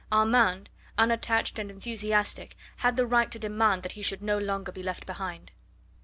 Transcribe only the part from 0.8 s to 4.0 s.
unattached and enthusiastic had the right to demand that